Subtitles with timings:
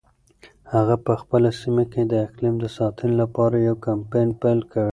[0.73, 4.87] هغه په خپله سیمه کې د اقلیم د ساتنې لپاره یو کمپاین پیل کړ.